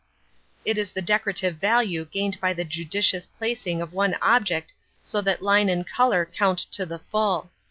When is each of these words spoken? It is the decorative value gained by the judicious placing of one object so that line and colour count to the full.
It 0.65 0.79
is 0.79 0.91
the 0.91 1.03
decorative 1.03 1.57
value 1.57 2.05
gained 2.05 2.39
by 2.39 2.53
the 2.53 2.63
judicious 2.65 3.27
placing 3.27 3.83
of 3.83 3.93
one 3.93 4.15
object 4.19 4.73
so 5.03 5.21
that 5.21 5.43
line 5.43 5.69
and 5.69 5.85
colour 5.85 6.25
count 6.25 6.57
to 6.73 6.87
the 6.87 6.97
full. 6.97 7.51